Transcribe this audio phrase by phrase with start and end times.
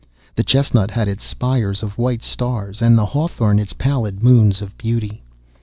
[0.35, 4.75] The chestnut had its spires of white stars, and the hawthorn its pallid moons of
[4.75, 5.21] beauty.